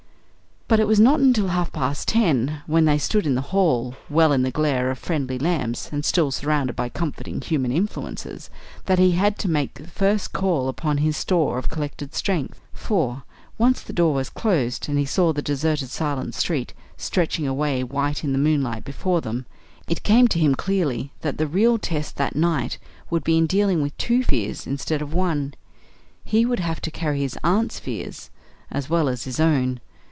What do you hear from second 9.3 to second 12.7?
to make the first call upon this store of collected strength.